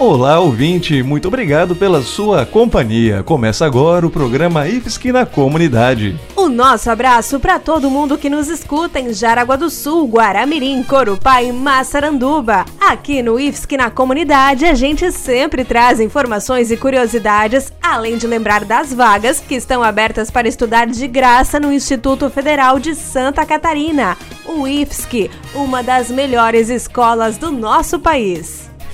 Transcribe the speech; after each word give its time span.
Olá, 0.00 0.38
ouvinte, 0.38 1.02
muito 1.02 1.26
obrigado 1.26 1.74
pela 1.74 2.02
sua 2.02 2.46
companhia. 2.46 3.24
Começa 3.24 3.66
agora 3.66 4.06
o 4.06 4.10
programa 4.10 4.68
IFSC 4.68 5.10
na 5.10 5.26
Comunidade. 5.26 6.16
O 6.36 6.48
nosso 6.48 6.88
abraço 6.88 7.40
para 7.40 7.58
todo 7.58 7.90
mundo 7.90 8.16
que 8.16 8.30
nos 8.30 8.46
escuta 8.48 9.00
em 9.00 9.12
Jaraguá 9.12 9.56
do 9.56 9.68
Sul, 9.68 10.06
Guaramirim, 10.06 10.84
Corupá 10.84 11.42
e 11.42 11.50
Massaranduba. 11.50 12.64
Aqui 12.80 13.24
no 13.24 13.40
IFSC 13.40 13.76
na 13.76 13.90
Comunidade, 13.90 14.66
a 14.66 14.74
gente 14.74 15.10
sempre 15.10 15.64
traz 15.64 15.98
informações 15.98 16.70
e 16.70 16.76
curiosidades, 16.76 17.72
além 17.82 18.18
de 18.18 18.28
lembrar 18.28 18.64
das 18.64 18.94
vagas 18.94 19.40
que 19.40 19.56
estão 19.56 19.82
abertas 19.82 20.30
para 20.30 20.46
estudar 20.46 20.86
de 20.86 21.08
graça 21.08 21.58
no 21.58 21.72
Instituto 21.72 22.30
Federal 22.30 22.78
de 22.78 22.94
Santa 22.94 23.44
Catarina, 23.44 24.16
o 24.46 24.64
IFSC, 24.64 25.28
uma 25.56 25.82
das 25.82 26.08
melhores 26.08 26.68
escolas 26.68 27.36
do 27.36 27.50
nosso 27.50 27.98
país. 27.98 28.67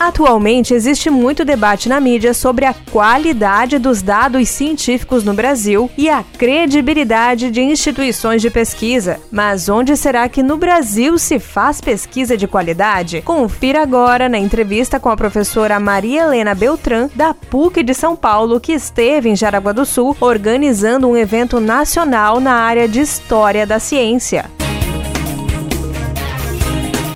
Atualmente 0.00 0.72
existe 0.72 1.10
muito 1.10 1.44
debate 1.44 1.86
na 1.86 2.00
mídia 2.00 2.32
sobre 2.32 2.64
a 2.64 2.72
qualidade 2.90 3.78
dos 3.78 4.00
dados 4.00 4.48
científicos 4.48 5.22
no 5.24 5.34
Brasil 5.34 5.90
e 5.94 6.08
a 6.08 6.24
credibilidade 6.38 7.50
de 7.50 7.60
instituições 7.60 8.40
de 8.40 8.48
pesquisa. 8.48 9.20
Mas 9.30 9.68
onde 9.68 9.94
será 9.98 10.26
que 10.26 10.42
no 10.42 10.56
Brasil 10.56 11.18
se 11.18 11.38
faz 11.38 11.82
pesquisa 11.82 12.34
de 12.34 12.48
qualidade? 12.48 13.20
Confira 13.20 13.82
agora 13.82 14.26
na 14.26 14.38
entrevista 14.38 14.98
com 14.98 15.10
a 15.10 15.16
professora 15.18 15.78
Maria 15.78 16.22
Helena 16.22 16.54
Beltrán, 16.54 17.10
da 17.14 17.34
PUC 17.34 17.82
de 17.82 17.92
São 17.92 18.16
Paulo, 18.16 18.58
que 18.58 18.72
esteve 18.72 19.28
em 19.28 19.36
Jaraguá 19.36 19.72
do 19.72 19.84
Sul 19.84 20.16
organizando 20.18 21.08
um 21.08 21.16
evento 21.16 21.60
nacional 21.60 22.40
na 22.40 22.54
área 22.54 22.88
de 22.88 23.00
História 23.00 23.66
da 23.66 23.78
Ciência. 23.78 24.59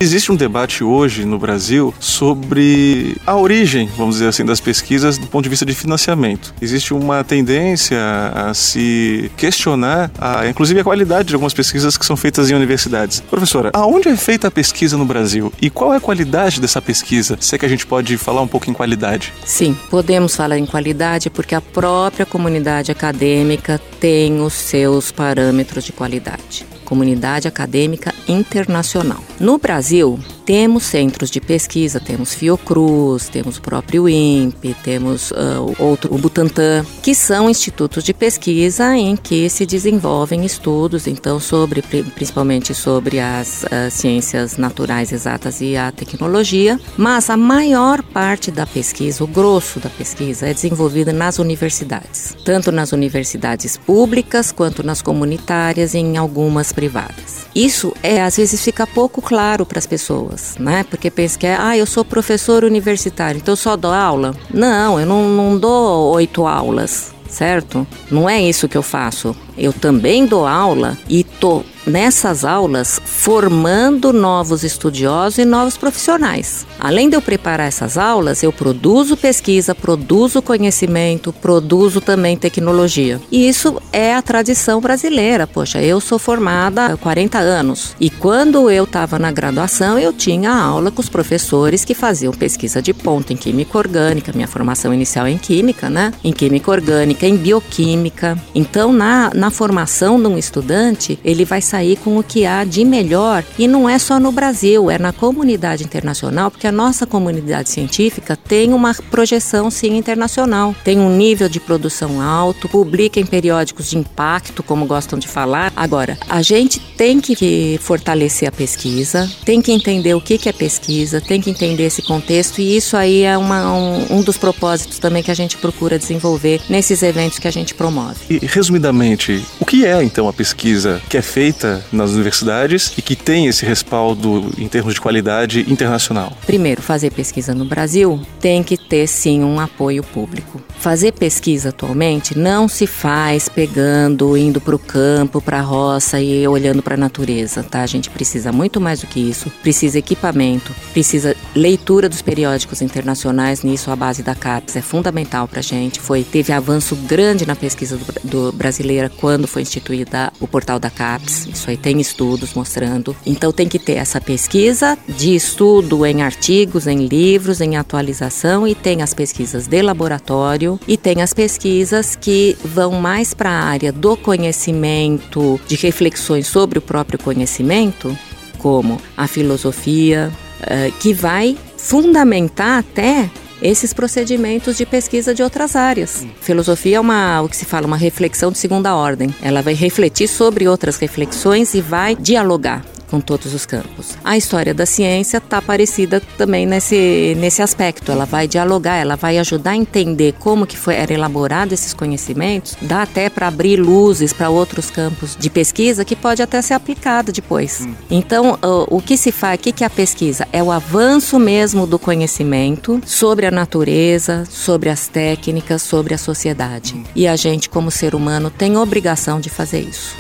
Existe 0.00 0.31
um 0.31 0.37
debate 0.37 0.83
hoje 0.83 1.25
no 1.25 1.39
Brasil 1.39 1.95
sobre 1.98 3.17
a 3.27 3.37
origem, 3.37 3.89
vamos 3.97 4.17
dizer 4.17 4.28
assim, 4.28 4.45
das 4.45 4.61
pesquisas 4.61 5.19
do 5.19 5.27
ponto 5.27 5.45
de 5.45 5.48
vista 5.48 5.64
de 5.64 5.75
financiamento. 5.75 6.55
Existe 6.61 6.92
uma 6.92 7.23
tendência 7.25 7.98
a 8.34 8.55
se 8.55 9.31
questionar, 9.36 10.11
a, 10.19 10.47
inclusive, 10.47 10.81
a 10.81 10.84
qualidade 10.84 11.28
de 11.28 11.34
algumas 11.34 11.55
pesquisas 11.55 11.97
que 11.97 12.05
são 12.05 12.17
feitas 12.17 12.51
em 12.51 12.55
universidades. 12.55 13.20
Professora, 13.20 13.70
aonde 13.73 14.09
é 14.09 14.17
feita 14.17 14.48
a 14.48 14.51
pesquisa 14.51 14.97
no 14.97 15.05
Brasil 15.05 15.53
e 15.61 15.70
qual 15.70 15.95
é 15.95 15.97
a 15.97 16.01
qualidade 16.01 16.61
dessa 16.61 16.83
pesquisa? 16.83 17.36
Se 17.41 17.55
é 17.55 17.58
que 17.58 17.67
a 17.67 17.69
gente 17.69 17.86
pode 17.86 18.17
falar 18.19 18.42
um 18.42 18.48
pouco 18.48 18.69
em 18.69 18.73
qualidade. 18.73 19.33
Sim, 19.45 19.77
podemos 19.91 20.36
falar 20.36 20.58
em 20.58 20.67
qualidade 20.67 21.31
porque 21.31 21.55
a 21.55 21.61
própria 21.61 22.27
comunidade 22.27 22.91
acadêmica 22.91 23.81
tem 24.01 24.41
os 24.41 24.53
seus 24.53 25.11
parâmetros 25.11 25.85
de 25.85 25.92
qualidade 25.92 26.67
comunidade 26.84 27.48
acadêmica 27.48 28.14
internacional. 28.28 29.22
No 29.40 29.58
Brasil, 29.58 30.18
temos 30.45 30.84
centros 30.84 31.30
de 31.30 31.40
pesquisa, 31.40 31.98
temos 31.98 32.34
Fiocruz, 32.34 33.28
temos 33.28 33.56
o 33.56 33.62
próprio 33.62 34.08
INPE, 34.08 34.77
temos 34.83 35.30
uh, 35.30 35.74
outro, 35.78 36.14
o 36.14 36.18
Butantan, 36.18 36.84
que 37.02 37.14
são 37.14 37.48
institutos 37.48 38.05
de 38.05 38.12
pesquisa 38.12 38.95
em 38.95 39.17
que 39.17 39.48
se 39.48 39.64
desenvolvem 39.64 40.45
estudos, 40.45 41.06
então, 41.06 41.40
sobre 41.40 41.83
principalmente 41.83 42.74
sobre 42.74 43.20
as 43.20 43.64
uh, 43.64 43.90
ciências 43.90 44.58
naturais 44.58 45.12
exatas 45.12 45.62
e 45.62 45.77
a 45.77 45.90
tecnologia, 45.90 46.78
mas 46.96 47.30
a 47.30 47.36
maior 47.36 48.02
parte 48.02 48.51
da 48.51 48.66
pesquisa, 48.66 49.24
o 49.24 49.27
grosso 49.27 49.80
da 49.80 49.89
pesquisa, 49.89 50.46
é 50.46 50.52
desenvolvida 50.52 51.12
nas 51.12 51.39
universidades, 51.39 52.36
tanto 52.45 52.70
nas 52.70 52.92
universidades 52.92 53.78
públicas 53.78 54.52
quanto 54.52 54.83
nas 54.83 55.01
comunitárias 55.01 55.95
em 55.95 56.18
algumas 56.18 56.70
privadas. 56.74 57.46
Isso 57.55 57.95
é 58.02 58.23
às 58.23 58.36
vezes 58.36 58.62
fica 58.62 58.86
pouco 58.86 59.23
claro 59.23 59.64
para 59.64 59.79
as 59.79 59.86
pessoas, 59.86 60.57
né? 60.58 60.85
Porque 60.85 61.11
pensa 61.11 61.39
que 61.39 61.46
é, 61.46 61.57
ah, 61.58 61.77
eu 61.77 61.86
sou 61.86 62.05
professor 62.05 62.64
universitário, 62.64 63.39
então 63.39 63.52
eu 63.52 63.57
só 63.57 63.77
dou 63.77 63.92
aula. 63.92 64.35
Não, 64.52 64.98
eu 64.98 65.07
não, 65.07 65.29
não 65.29 65.58
dou 65.58 66.13
oito 66.14 66.46
aulas, 66.46 67.14
certo? 67.29 67.86
Não 68.11 68.29
é 68.29 68.42
isso 68.42 68.68
que 68.68 68.77
eu 68.77 68.83
faço. 68.83 69.34
Eu 69.57 69.73
também 69.73 70.27
dou 70.27 70.47
aula 70.47 70.98
e 71.09 71.25
tô 71.25 71.63
nessas 71.87 72.45
aulas 72.45 73.01
formando 73.05 74.13
novos 74.13 74.65
estudiosos 74.65 75.39
e 75.39 75.45
novos 75.45 75.77
profissionais. 75.77 76.67
Além 76.79 77.09
de 77.09 77.17
eu 77.17 77.23
preparar 77.23 77.69
essas 77.69 77.97
aulas, 77.97 78.43
eu 78.43 78.53
produzo 78.53 79.17
pesquisa, 79.17 79.75
produzo 79.75 80.43
conhecimento, 80.43 81.33
produzo 81.33 82.01
também 82.01 82.37
tecnologia. 82.37 83.20
E 83.31 83.48
isso 83.48 83.81
é 83.93 84.14
a 84.14 84.23
tradição 84.23 84.81
brasileira. 84.81 85.47
Poxa, 85.47 85.83
eu 85.83 86.01
sou 86.01 86.19
formada 86.19 86.87
há 86.87 86.97
40 86.97 87.39
anos 87.39 87.95
e 88.01 88.11
quando 88.11 88.70
eu 88.70 88.85
estava 88.85 89.19
na 89.19 89.31
graduação, 89.31 89.98
eu 89.98 90.13
tinha 90.13 90.53
aula 90.53 90.91
com 90.91 91.01
os 91.01 91.09
professores 91.09 91.85
que 91.85 91.95
faziam 91.95 92.33
pesquisa 92.33 92.81
de 92.81 92.93
ponta 92.93 93.33
em 93.33 93.37
química 93.37 93.79
orgânica, 93.79 94.33
minha 94.35 94.48
formação 94.48 94.93
inicial 94.93 95.27
é 95.27 95.31
em 95.31 95.39
química, 95.39 95.89
né? 95.89 96.13
Em 96.23 96.33
química 96.33 96.70
orgânica, 96.70 97.27
em 97.27 97.37
bioquímica. 97.37 98.39
Então, 98.55 98.93
na, 98.93 99.31
na 99.35 99.44
formação 99.51 100.21
de 100.21 100.27
um 100.27 100.39
estudante, 100.39 101.19
ele 101.25 101.45
vai 101.45 101.61
sair 101.61 101.97
com 101.97 102.19
o 102.19 102.23
que 102.23 102.47
há 102.47 102.65
de 102.65 102.85
melhor 102.85 103.45
e 103.59 103.67
não 103.67 103.89
é 103.89 103.99
só 103.99 104.19
no 104.19 104.33
Brasil, 104.33 104.91
é 104.91 104.99
na 104.99 105.13
comunidade 105.13 105.85
internacional, 105.85 106.51
porque 106.51 106.67
a 106.67 106.73
nossa 106.73 107.07
comunidade 107.07 107.71
científica 107.71 108.37
tem 108.37 108.73
uma 108.73 108.95
projeção 109.11 109.71
sim 109.71 109.97
internacional, 109.97 110.75
tem 110.85 110.99
um 110.99 111.15
nível 111.15 111.49
de 111.49 111.61
produção 111.61 112.21
alto, 112.21 112.69
publica 112.69 113.21
em 113.21 113.27
periódicos 113.27 113.91
de 113.91 113.99
impacto, 113.99 114.63
como 114.63 114.87
gostam 114.87 115.19
de 115.19 115.29
falar. 115.29 115.73
Agora, 115.77 116.19
a 116.29 116.43
gente 116.43 116.79
tem 116.97 117.21
que 117.21 117.79
fortalecer 117.83 118.49
a 118.49 118.53
pesquisa, 118.53 119.31
tem 119.45 119.61
que 119.61 119.73
entender 119.73 120.15
o 120.15 120.21
que 120.21 120.49
é 120.49 120.53
pesquisa, 120.53 121.21
tem 121.21 121.41
que 121.41 121.51
entender 121.51 121.85
esse 121.85 122.03
contexto 122.03 122.61
e 122.61 122.77
isso 122.77 122.97
aí 122.97 123.23
é 123.23 123.37
uma, 123.37 123.73
um, 123.73 124.19
um 124.19 124.23
dos 124.23 124.37
propósitos 124.37 124.99
também 124.99 125.23
que 125.23 125.31
a 125.31 125.35
gente 125.35 125.57
procura 125.57 125.99
desenvolver 125.99 126.61
nesses 126.69 127.03
eventos 127.03 127.39
que 127.39 127.49
a 127.49 127.51
gente 127.51 127.75
promove. 127.75 128.17
E 128.29 128.38
resumidamente, 128.47 129.33
o 129.61 129.64
que 129.64 129.84
é 129.84 130.02
então 130.02 130.28
a 130.28 130.32
pesquisa 130.32 131.00
que 131.08 131.17
é 131.17 131.22
feita 131.22 131.84
nas 131.93 132.11
universidades 132.11 132.93
e 132.96 133.02
que 133.02 133.17
tem 133.17 133.46
esse 133.46 133.64
respaldo 133.64 134.52
em 134.58 134.69
termos 134.69 134.94
de 134.94 135.00
qualidade 135.00 135.61
internacional? 135.70 136.32
Primeiro, 136.46 136.82
fazer 136.82 137.11
pesquisa 137.11 137.55
no 137.55 137.64
Brasil 137.64 138.20
tem 138.40 138.62
que 138.62 138.76
ter 138.76 139.06
sim 139.06 139.43
um 139.43 139.61
apoio 139.61 140.02
público. 140.02 140.61
Fazer 140.78 141.12
pesquisa 141.12 141.70
atualmente 141.70 142.37
não 142.37 142.69
se 142.69 142.87
faz 142.87 143.49
pegando, 143.49 144.37
indo 144.37 144.61
para 144.61 144.75
o 144.75 144.78
campo, 144.78 145.40
para 145.40 145.61
a 145.61 145.62
roça 145.62 146.20
e 146.20 146.46
olhando 146.46 146.82
para 146.82 146.94
a 146.94 146.99
natureza, 146.99 147.62
tá? 147.62 147.82
A 147.82 147.87
gente 147.87 148.11
precisa 148.11 148.52
muito 148.52 148.81
mais 148.81 149.00
do 149.00 149.06
que 149.06 149.19
isso. 149.19 149.50
Precisa 149.62 149.99
equipamento, 149.99 150.75
precisa 150.93 151.34
leitura 151.55 152.08
dos 152.08 152.20
periódicos 152.20 152.82
internacionais. 152.82 153.62
Nisso, 153.62 153.90
a 153.90 153.96
base 153.96 154.22
da 154.22 154.34
CAPES 154.34 154.76
é 154.76 154.82
fundamental 154.82 155.48
para 155.48 155.60
a 155.60 155.62
gente. 155.62 156.00
Foi 156.00 156.22
teve 156.22 156.52
avanço 156.52 156.94
grande 156.96 157.46
na 157.46 157.56
pesquisa 157.56 157.96
do, 157.96 158.04
do 158.22 158.52
brasileira 158.52 159.08
quando 159.25 159.49
foi 159.49 159.62
instituída 159.62 160.31
o 160.38 160.47
portal 160.47 160.79
da 160.79 160.91
CAPES. 160.91 161.47
Isso 161.47 161.71
aí 161.71 161.79
tem 161.79 161.99
estudos 161.99 162.53
mostrando. 162.53 163.17
Então 163.25 163.50
tem 163.50 163.67
que 163.67 163.79
ter 163.79 163.94
essa 163.94 164.21
pesquisa 164.21 164.99
de 165.09 165.35
estudo 165.35 166.05
em 166.05 166.21
artigos, 166.21 166.87
em 166.87 167.06
livros, 167.06 167.62
em 167.62 167.79
atualização 167.79 168.69
e 168.69 168.75
tem 168.75 169.00
as 169.00 169.15
pesquisas 169.15 169.67
de 169.67 169.81
laboratório 169.81 170.79
e 170.87 170.99
tem 170.99 171.23
as 171.23 171.32
pesquisas 171.32 172.15
que 172.15 172.55
vão 172.62 173.00
mais 173.00 173.32
para 173.32 173.49
a 173.49 173.65
área 173.65 173.91
do 173.91 174.15
conhecimento, 174.15 175.59
de 175.67 175.76
reflexões 175.76 176.47
sobre 176.47 176.79
o 176.79 176.82
próprio 176.82 177.19
conhecimento, 177.19 178.15
como 178.59 179.00
a 179.17 179.26
filosofia, 179.26 180.31
eh, 180.67 180.93
que 181.00 181.15
vai 181.15 181.56
fundamentar 181.79 182.81
até 182.81 183.31
esses 183.64 183.94
procedimentos 183.94 184.76
de 184.76 184.84
pesquisa 184.84 185.34
de 185.34 185.43
outras 185.43 185.75
áreas. 185.75 186.26
Filosofia 186.43 186.99
é 186.99 187.00
uma, 187.00 187.40
o 187.40 187.49
que 187.49 187.56
se 187.56 187.64
fala, 187.64 187.87
uma 187.87 187.96
reflexão 187.96 188.52
de 188.52 188.58
segunda 188.58 188.94
ordem. 188.94 189.34
Ela 189.43 189.62
vai 189.62 189.72
refletir 189.72 190.28
sobre 190.28 190.69
outras 190.69 190.99
reflexões 190.99 191.72
e 191.72 191.81
vai 191.81 192.14
dialogar 192.14 192.84
com 193.14 193.20
todos 193.20 193.55
os 193.55 193.64
campos. 193.64 194.19
A 194.25 194.37
história 194.37 194.75
da 194.75 194.84
ciência 194.84 195.37
está 195.37 195.62
parecida 195.62 196.20
também 196.37 196.66
nesse, 196.66 197.37
nesse 197.38 197.62
aspecto. 197.62 198.11
Ela 198.11 198.25
vai 198.25 198.49
dialogar, 198.49 198.96
ela 198.96 199.14
vai 199.14 199.38
ajudar 199.38 199.70
a 199.70 199.76
entender 199.76 200.34
como 200.40 200.66
que 200.66 200.76
foi, 200.76 200.96
era 200.96 201.14
elaborado 201.14 201.72
esses 201.72 201.94
conhecimentos, 201.94 202.76
dá 202.82 203.02
até 203.02 203.31
para 203.31 203.46
abrir 203.46 203.76
luzes 203.76 204.32
para 204.32 204.50
outros 204.50 204.90
campos 204.90 205.37
de 205.38 205.49
pesquisa 205.49 206.05
que 206.05 206.16
pode 206.16 206.43
até 206.43 206.61
ser 206.61 206.75
aplicado 206.75 207.31
depois. 207.31 207.82
Hum. 207.82 207.94
Então, 208.11 208.58
o, 208.61 208.96
o 208.96 209.00
que 209.00 209.16
se 209.16 209.31
faz, 209.31 209.61
o 209.61 209.62
que, 209.62 209.70
que 209.70 209.84
é 209.84 209.87
a 209.87 209.90
pesquisa? 209.90 210.49
É 210.52 210.61
o 210.61 210.72
avanço 210.72 211.38
mesmo 211.38 211.87
do 211.87 212.00
conhecimento 212.00 213.00
sobre 213.06 213.46
a 213.46 213.50
natureza, 213.52 214.44
sobre 214.50 214.90
as 214.90 215.06
técnicas, 215.06 215.82
sobre 215.82 216.14
a 216.14 216.19
sociedade. 216.19 216.96
Hum. 216.96 217.05
E 217.14 217.28
a 217.28 217.37
gente, 217.37 217.69
como 217.69 217.93
ser 217.93 218.12
humano, 218.12 218.50
tem 218.50 218.76
obrigação 218.76 219.38
de 219.38 219.50
fazer 219.50 219.82
isso. 219.82 220.16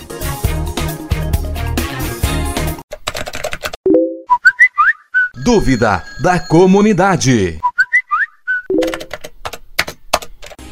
Dúvida 5.44 6.02
da 6.18 6.40
comunidade. 6.40 7.58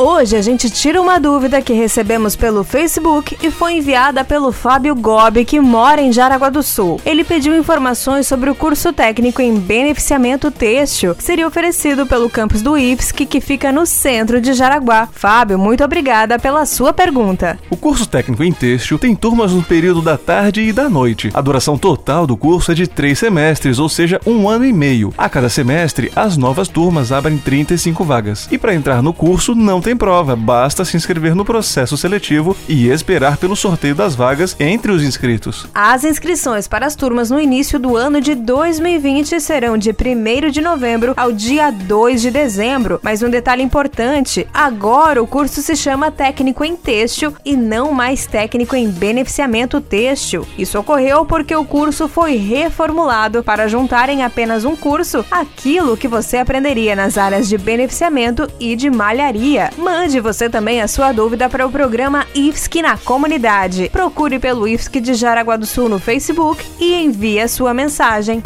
Hoje 0.04 0.36
a 0.36 0.42
gente 0.42 0.68
tira 0.68 1.00
uma 1.00 1.20
dúvida 1.20 1.62
que 1.62 1.72
recebemos 1.72 2.34
pelo 2.34 2.64
Facebook 2.64 3.38
e 3.40 3.52
foi 3.52 3.74
enviada 3.74 4.24
pelo 4.24 4.50
Fábio 4.50 4.96
Gobi, 4.96 5.44
que 5.44 5.60
mora 5.60 6.02
em 6.02 6.12
Jaraguá 6.12 6.50
do 6.50 6.60
Sul. 6.60 7.00
Ele 7.06 7.22
pediu 7.22 7.56
informações 7.56 8.26
sobre 8.26 8.50
o 8.50 8.54
curso 8.56 8.92
técnico 8.92 9.40
em 9.40 9.54
beneficiamento 9.54 10.50
têxtil, 10.50 11.14
que 11.14 11.22
seria 11.22 11.46
oferecido 11.46 12.04
pelo 12.04 12.28
campus 12.28 12.62
do 12.62 12.76
IFSC, 12.76 13.26
que 13.26 13.40
fica 13.40 13.70
no 13.70 13.86
centro 13.86 14.40
de 14.40 14.54
Jaraguá. 14.54 15.08
Fábio, 15.12 15.56
muito 15.56 15.84
obrigada 15.84 16.36
pela 16.36 16.66
sua 16.66 16.92
pergunta. 16.92 17.56
O 17.70 17.76
curso 17.76 18.04
técnico 18.04 18.42
em 18.42 18.50
têxtil 18.50 18.98
tem 18.98 19.14
turmas 19.14 19.52
no 19.52 19.62
período 19.62 20.02
da 20.02 20.18
tarde 20.18 20.62
e 20.62 20.72
da 20.72 20.90
noite. 20.90 21.30
A 21.32 21.40
duração 21.40 21.78
total 21.78 22.26
do 22.26 22.36
curso 22.36 22.72
é 22.72 22.74
de 22.74 22.88
três 22.88 23.20
semestres, 23.20 23.78
ou 23.78 23.88
seja, 23.88 24.20
um 24.26 24.48
ano 24.48 24.64
e 24.64 24.72
meio. 24.72 25.14
A 25.16 25.28
cada 25.28 25.48
semestre, 25.48 26.10
as 26.16 26.36
novas 26.36 26.66
turmas 26.66 27.12
abrem 27.12 27.38
35 27.38 28.02
vagas. 28.02 28.48
E 28.50 28.58
para 28.58 28.74
entrar 28.74 29.00
no 29.00 29.12
curso, 29.12 29.54
não 29.54 29.80
tem 29.80 29.91
tem 29.92 29.96
prova, 29.96 30.34
basta 30.34 30.86
se 30.86 30.96
inscrever 30.96 31.34
no 31.34 31.44
processo 31.44 31.98
seletivo 31.98 32.56
e 32.66 32.88
esperar 32.88 33.36
pelo 33.36 33.54
sorteio 33.54 33.94
das 33.94 34.14
vagas 34.14 34.56
entre 34.58 34.90
os 34.90 35.02
inscritos. 35.02 35.66
As 35.74 36.02
inscrições 36.02 36.66
para 36.66 36.86
as 36.86 36.96
turmas 36.96 37.30
no 37.30 37.38
início 37.38 37.78
do 37.78 37.94
ano 37.94 38.18
de 38.18 38.34
2020 38.34 39.38
serão 39.38 39.76
de 39.76 39.90
1 39.90 40.50
de 40.50 40.62
novembro 40.62 41.12
ao 41.14 41.30
dia 41.30 41.70
2 41.70 42.22
de 42.22 42.30
dezembro. 42.30 43.00
Mas 43.02 43.22
um 43.22 43.28
detalhe 43.28 43.62
importante: 43.62 44.48
agora 44.54 45.22
o 45.22 45.26
curso 45.26 45.60
se 45.60 45.76
chama 45.76 46.10
Técnico 46.10 46.64
em 46.64 46.74
Têxtil 46.74 47.34
e 47.44 47.54
não 47.54 47.92
mais 47.92 48.26
Técnico 48.26 48.74
em 48.74 48.88
Beneficiamento 48.88 49.78
Têxtil. 49.78 50.46
Isso 50.56 50.78
ocorreu 50.78 51.26
porque 51.26 51.54
o 51.54 51.66
curso 51.66 52.08
foi 52.08 52.36
reformulado 52.36 53.44
para 53.44 53.68
juntar 53.68 54.08
em 54.08 54.22
apenas 54.22 54.64
um 54.64 54.74
curso 54.74 55.22
aquilo 55.30 55.98
que 55.98 56.08
você 56.08 56.38
aprenderia 56.38 56.96
nas 56.96 57.18
áreas 57.18 57.46
de 57.46 57.58
beneficiamento 57.58 58.48
e 58.58 58.74
de 58.74 58.88
malharia. 58.88 59.68
Mande 59.82 60.20
você 60.20 60.48
também 60.48 60.80
a 60.80 60.86
sua 60.86 61.10
dúvida 61.10 61.48
para 61.48 61.66
o 61.66 61.70
programa 61.70 62.24
IFSC 62.36 62.80
na 62.82 62.96
comunidade. 62.96 63.90
Procure 63.90 64.38
pelo 64.38 64.68
IFSC 64.68 65.00
de 65.00 65.12
Jaraguá 65.12 65.56
do 65.56 65.66
Sul 65.66 65.88
no 65.88 65.98
Facebook 65.98 66.64
e 66.78 66.94
envie 66.94 67.40
a 67.40 67.48
sua 67.48 67.74
mensagem. 67.74 68.40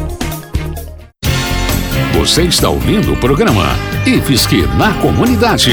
Você 2.19 2.44
está 2.44 2.71
ouvindo 2.71 3.12
o 3.12 3.21
programa 3.21 3.65
IFSC 4.06 4.62
na 4.79 4.94
comunidade. 4.94 5.73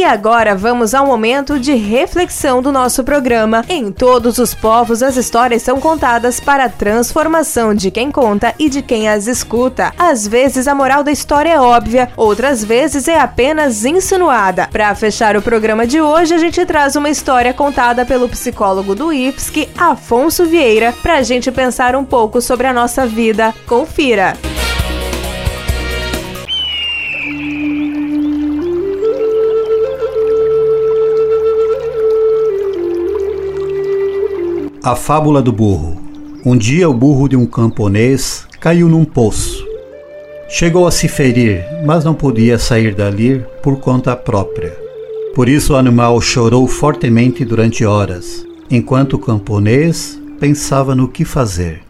E 0.00 0.04
agora 0.04 0.54
vamos 0.56 0.94
ao 0.94 1.04
momento 1.04 1.60
de 1.60 1.74
reflexão 1.74 2.62
do 2.62 2.72
nosso 2.72 3.04
programa. 3.04 3.62
Em 3.68 3.92
todos 3.92 4.38
os 4.38 4.54
povos, 4.54 5.02
as 5.02 5.18
histórias 5.18 5.60
são 5.60 5.78
contadas 5.78 6.40
para 6.40 6.64
a 6.64 6.68
transformação 6.70 7.74
de 7.74 7.90
quem 7.90 8.10
conta 8.10 8.54
e 8.58 8.70
de 8.70 8.80
quem 8.80 9.10
as 9.10 9.26
escuta. 9.26 9.92
Às 9.98 10.26
vezes 10.26 10.66
a 10.66 10.74
moral 10.74 11.04
da 11.04 11.12
história 11.12 11.50
é 11.50 11.60
óbvia, 11.60 12.10
outras 12.16 12.64
vezes 12.64 13.08
é 13.08 13.20
apenas 13.20 13.84
insinuada. 13.84 14.70
Para 14.72 14.94
fechar 14.94 15.36
o 15.36 15.42
programa 15.42 15.86
de 15.86 16.00
hoje, 16.00 16.32
a 16.32 16.38
gente 16.38 16.64
traz 16.64 16.96
uma 16.96 17.10
história 17.10 17.52
contada 17.52 18.06
pelo 18.06 18.26
psicólogo 18.26 18.94
do 18.94 19.12
IFSC, 19.12 19.68
Afonso 19.76 20.46
Vieira, 20.46 20.94
para 21.02 21.16
a 21.16 21.22
gente 21.22 21.52
pensar 21.52 21.94
um 21.94 22.06
pouco 22.06 22.40
sobre 22.40 22.66
a 22.66 22.72
nossa 22.72 23.06
vida. 23.06 23.52
Confira! 23.66 24.32
A 34.82 34.96
fábula 34.96 35.42
do 35.42 35.52
burro. 35.52 36.00
Um 36.42 36.56
dia 36.56 36.88
o 36.88 36.94
burro 36.94 37.28
de 37.28 37.36
um 37.36 37.44
camponês 37.44 38.46
caiu 38.58 38.88
num 38.88 39.04
poço. 39.04 39.62
Chegou 40.48 40.86
a 40.86 40.90
se 40.90 41.06
ferir, 41.06 41.62
mas 41.84 42.02
não 42.02 42.14
podia 42.14 42.58
sair 42.58 42.94
dali 42.94 43.44
por 43.62 43.78
conta 43.78 44.16
própria. 44.16 44.74
Por 45.34 45.50
isso 45.50 45.74
o 45.74 45.76
animal 45.76 46.18
chorou 46.22 46.66
fortemente 46.66 47.44
durante 47.44 47.84
horas, 47.84 48.46
enquanto 48.70 49.14
o 49.14 49.18
camponês 49.18 50.18
pensava 50.40 50.94
no 50.94 51.08
que 51.08 51.26
fazer. 51.26 51.82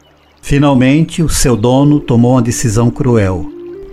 Finalmente, 0.43 1.23
o 1.23 1.29
seu 1.29 1.57
dono 1.57 2.01
tomou 2.01 2.33
uma 2.33 2.43
decisão 2.43 2.91
cruel. 2.91 3.47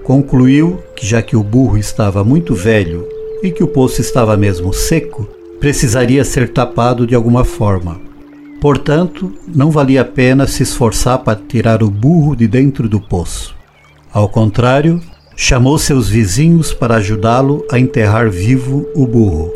Concluiu 0.04 0.80
que, 0.96 1.06
já 1.06 1.22
que 1.22 1.38
o 1.38 1.44
burro 1.44 1.78
estava 1.78 2.24
muito 2.24 2.56
velho 2.56 3.08
e 3.44 3.52
que 3.52 3.64
o 3.64 3.68
poço 3.68 4.02
estava 4.02 4.36
mesmo 4.36 4.74
seco, 4.74 5.30
precisaria 5.60 6.26
ser 6.26 6.50
tapado 6.50 7.06
de 7.06 7.14
alguma 7.14 7.46
forma. 7.46 8.07
Portanto, 8.60 9.32
não 9.48 9.70
valia 9.70 10.02
a 10.02 10.06
pena 10.06 10.48
se 10.48 10.64
esforçar 10.64 11.20
para 11.20 11.40
tirar 11.48 11.84
o 11.84 11.90
burro 11.90 12.36
de 12.36 12.48
dentro 12.48 12.90
do 12.90 13.00
poço. 13.00 13.56
Ao 14.12 14.28
contrário, 14.28 15.00
chamou 15.36 15.78
seus 15.78 16.10
vizinhos 16.10 16.74
para 16.74 16.96
ajudá-lo 16.96 17.64
a 17.72 17.78
enterrar 17.80 18.30
vivo 18.30 18.88
o 18.96 19.06
burro. 19.06 19.52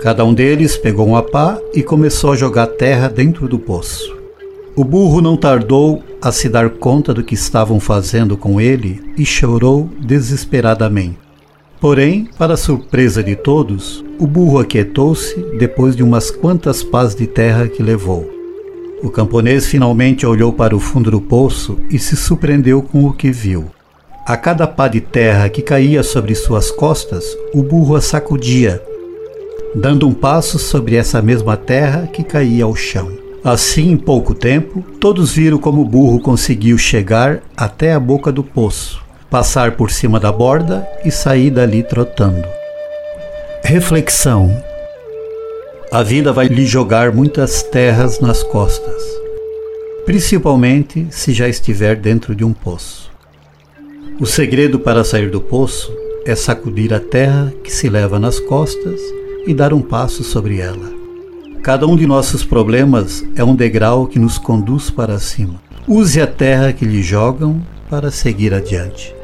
Cada 0.00 0.24
um 0.24 0.34
deles 0.34 0.76
pegou 0.76 1.06
uma 1.06 1.22
pá 1.22 1.58
e 1.72 1.82
começou 1.82 2.32
a 2.32 2.36
jogar 2.36 2.66
terra 2.66 3.08
dentro 3.08 3.48
do 3.48 3.58
poço. 3.58 4.14
O 4.76 4.82
burro 4.82 5.20
não 5.20 5.36
tardou 5.36 6.02
a 6.20 6.32
se 6.32 6.48
dar 6.48 6.68
conta 6.68 7.14
do 7.14 7.22
que 7.22 7.34
estavam 7.34 7.78
fazendo 7.78 8.36
com 8.36 8.60
ele 8.60 9.00
e 9.16 9.24
chorou 9.24 9.88
desesperadamente. 10.00 11.23
Porém, 11.84 12.26
para 12.38 12.56
surpresa 12.56 13.22
de 13.22 13.36
todos, 13.36 14.02
o 14.18 14.26
burro 14.26 14.58
aquietou-se 14.58 15.38
depois 15.58 15.94
de 15.94 16.02
umas 16.02 16.30
quantas 16.30 16.82
pás 16.82 17.14
de 17.14 17.26
terra 17.26 17.68
que 17.68 17.82
levou. 17.82 18.26
O 19.02 19.10
camponês 19.10 19.66
finalmente 19.66 20.24
olhou 20.24 20.50
para 20.50 20.74
o 20.74 20.80
fundo 20.80 21.10
do 21.10 21.20
poço 21.20 21.78
e 21.90 21.98
se 21.98 22.16
surpreendeu 22.16 22.80
com 22.80 23.04
o 23.04 23.12
que 23.12 23.30
viu. 23.30 23.66
A 24.24 24.34
cada 24.34 24.66
pá 24.66 24.88
de 24.88 25.02
terra 25.02 25.50
que 25.50 25.60
caía 25.60 26.02
sobre 26.02 26.34
suas 26.34 26.70
costas, 26.70 27.22
o 27.52 27.62
burro 27.62 27.96
a 27.96 28.00
sacudia, 28.00 28.82
dando 29.74 30.08
um 30.08 30.14
passo 30.14 30.58
sobre 30.58 30.96
essa 30.96 31.20
mesma 31.20 31.54
terra 31.54 32.06
que 32.06 32.24
caía 32.24 32.64
ao 32.64 32.74
chão. 32.74 33.12
Assim, 33.44 33.90
em 33.90 33.96
pouco 33.98 34.32
tempo, 34.32 34.82
todos 34.98 35.32
viram 35.32 35.58
como 35.58 35.82
o 35.82 35.86
burro 35.86 36.18
conseguiu 36.18 36.78
chegar 36.78 37.42
até 37.54 37.92
a 37.92 38.00
boca 38.00 38.32
do 38.32 38.42
poço 38.42 39.03
passar 39.34 39.72
por 39.72 39.90
cima 39.90 40.20
da 40.20 40.30
borda 40.30 40.86
e 41.04 41.10
sair 41.10 41.50
dali 41.50 41.82
trotando. 41.82 42.46
Reflexão: 43.64 44.48
A 45.90 46.04
vida 46.04 46.32
vai 46.32 46.46
lhe 46.46 46.64
jogar 46.64 47.12
muitas 47.12 47.60
terras 47.60 48.20
nas 48.20 48.44
costas, 48.44 49.02
principalmente 50.06 51.08
se 51.10 51.32
já 51.32 51.48
estiver 51.48 51.96
dentro 51.96 52.32
de 52.32 52.44
um 52.44 52.52
poço. 52.52 53.10
O 54.20 54.24
segredo 54.24 54.78
para 54.78 55.02
sair 55.02 55.28
do 55.32 55.40
poço 55.40 55.92
é 56.24 56.36
sacudir 56.36 56.94
a 56.94 57.00
terra 57.00 57.52
que 57.64 57.72
se 57.72 57.88
leva 57.88 58.20
nas 58.20 58.38
costas 58.38 59.00
e 59.48 59.52
dar 59.52 59.72
um 59.72 59.82
passo 59.82 60.22
sobre 60.22 60.60
ela. 60.60 60.92
Cada 61.60 61.88
um 61.88 61.96
de 61.96 62.06
nossos 62.06 62.44
problemas 62.44 63.24
é 63.34 63.42
um 63.42 63.56
degrau 63.56 64.06
que 64.06 64.20
nos 64.20 64.38
conduz 64.38 64.90
para 64.90 65.18
cima. 65.18 65.60
Use 65.88 66.20
a 66.20 66.26
terra 66.28 66.72
que 66.72 66.84
lhe 66.84 67.02
jogam 67.02 67.60
para 67.90 68.12
seguir 68.12 68.54
adiante. 68.54 69.23